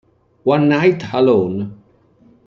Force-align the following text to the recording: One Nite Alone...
One 0.45 0.67
Nite 0.67 1.05
Alone... 1.13 1.71